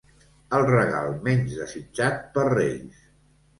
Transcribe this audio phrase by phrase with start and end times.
[0.59, 3.07] El regal menys desitjat per Reis.